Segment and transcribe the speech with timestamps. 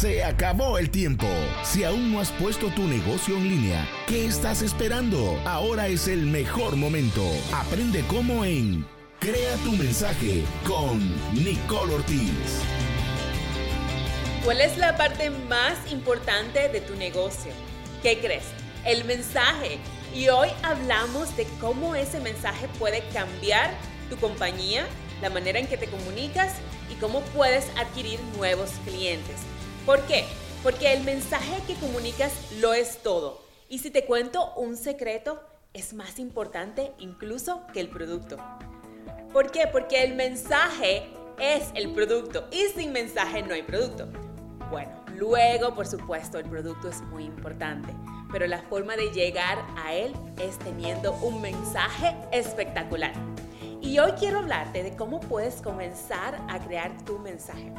[0.00, 1.26] Se acabó el tiempo.
[1.62, 5.38] Si aún no has puesto tu negocio en línea, ¿qué estás esperando?
[5.44, 7.22] Ahora es el mejor momento.
[7.52, 8.86] Aprende cómo en
[9.18, 10.98] Crea tu mensaje con
[11.34, 12.62] Nicole Ortiz.
[14.42, 17.52] ¿Cuál es la parte más importante de tu negocio?
[18.02, 18.44] ¿Qué crees?
[18.86, 19.80] El mensaje.
[20.14, 23.74] Y hoy hablamos de cómo ese mensaje puede cambiar
[24.08, 24.86] tu compañía,
[25.20, 26.54] la manera en que te comunicas
[26.90, 29.36] y cómo puedes adquirir nuevos clientes.
[29.86, 30.24] ¿Por qué?
[30.62, 33.40] Porque el mensaje que comunicas lo es todo.
[33.68, 35.40] Y si te cuento un secreto,
[35.72, 38.36] es más importante incluso que el producto.
[39.32, 39.66] ¿Por qué?
[39.68, 41.08] Porque el mensaje
[41.38, 44.08] es el producto y sin mensaje no hay producto.
[44.70, 47.88] Bueno, luego por supuesto el producto es muy importante,
[48.30, 53.12] pero la forma de llegar a él es teniendo un mensaje espectacular.
[53.80, 57.72] Y hoy quiero hablarte de cómo puedes comenzar a crear tu mensaje.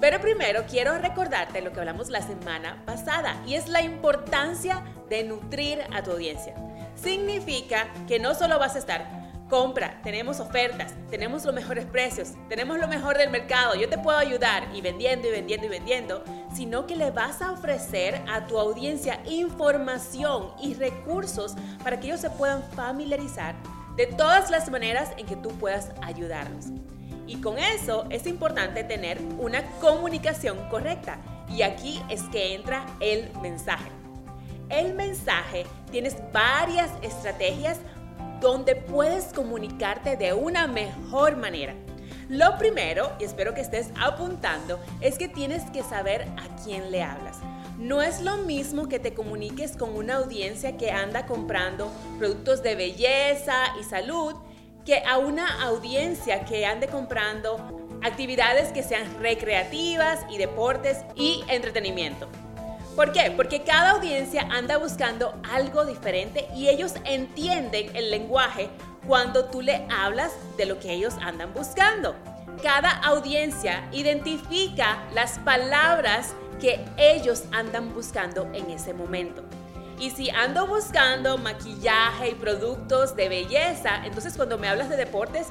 [0.00, 5.24] Pero primero quiero recordarte lo que hablamos la semana pasada y es la importancia de
[5.24, 6.54] nutrir a tu audiencia.
[6.94, 12.78] Significa que no solo vas a estar compra, tenemos ofertas, tenemos los mejores precios, tenemos
[12.78, 16.86] lo mejor del mercado, yo te puedo ayudar y vendiendo y vendiendo y vendiendo, sino
[16.86, 22.30] que le vas a ofrecer a tu audiencia información y recursos para que ellos se
[22.30, 23.54] puedan familiarizar
[23.96, 26.66] de todas las maneras en que tú puedas ayudarlos.
[27.26, 31.18] Y con eso es importante tener una comunicación correcta.
[31.48, 33.90] Y aquí es que entra el mensaje.
[34.68, 37.78] El mensaje tienes varias estrategias
[38.40, 41.74] donde puedes comunicarte de una mejor manera.
[42.28, 47.02] Lo primero, y espero que estés apuntando, es que tienes que saber a quién le
[47.02, 47.38] hablas.
[47.78, 52.74] No es lo mismo que te comuniques con una audiencia que anda comprando productos de
[52.74, 54.34] belleza y salud
[54.86, 62.28] que a una audiencia que ande comprando actividades que sean recreativas y deportes y entretenimiento.
[62.94, 63.32] ¿Por qué?
[63.32, 68.70] Porque cada audiencia anda buscando algo diferente y ellos entienden el lenguaje
[69.06, 72.14] cuando tú le hablas de lo que ellos andan buscando.
[72.62, 79.42] Cada audiencia identifica las palabras que ellos andan buscando en ese momento.
[79.98, 85.48] Y si ando buscando maquillaje y productos de belleza, entonces cuando me hablas de deportes,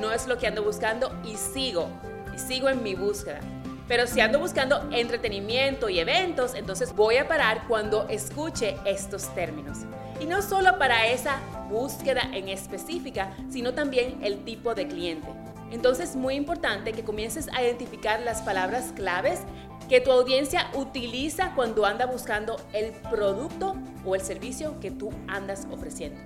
[0.00, 1.88] no es lo que ando buscando y sigo,
[2.34, 3.40] y sigo en mi búsqueda.
[3.86, 9.78] Pero si ando buscando entretenimiento y eventos, entonces voy a parar cuando escuche estos términos.
[10.20, 11.38] Y no solo para esa
[11.68, 15.28] búsqueda en específica, sino también el tipo de cliente.
[15.70, 19.40] Entonces es muy importante que comiences a identificar las palabras claves
[19.88, 25.66] que tu audiencia utiliza cuando anda buscando el producto o el servicio que tú andas
[25.70, 26.20] ofreciendo.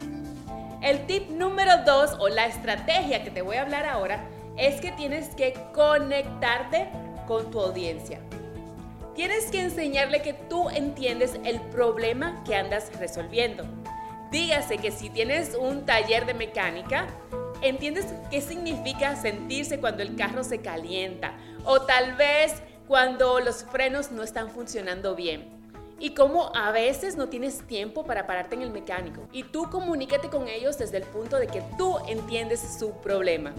[0.81, 4.25] El tip número dos o la estrategia que te voy a hablar ahora
[4.57, 6.89] es que tienes que conectarte
[7.27, 8.21] con tu audiencia.
[9.15, 13.65] Tienes que enseñarle que tú entiendes el problema que andas resolviendo.
[14.31, 17.09] Dígase que si tienes un taller de mecánica,
[17.61, 21.33] entiendes qué significa sentirse cuando el carro se calienta
[21.65, 25.45] o tal vez cuando los frenos no están funcionando bien.
[26.01, 29.21] Y cómo a veces no tienes tiempo para pararte en el mecánico.
[29.31, 33.53] Y tú comunícate con ellos desde el punto de que tú entiendes su problema.